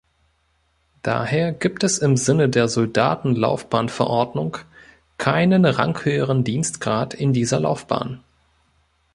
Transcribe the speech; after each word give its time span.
Daher 1.03 1.51
gibt 1.51 1.83
es 1.83 1.99
im 1.99 2.17
Sinne 2.17 2.49
der 2.49 2.67
Soldatenlaufbahnverordnung 2.67 4.57
keinen 5.19 5.63
ranghöheren 5.63 6.43
Dienstgrad 6.43 7.13
in 7.13 7.33
dieser 7.33 7.59
Laufbahn. 7.59 8.23